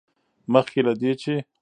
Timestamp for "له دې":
0.87-1.11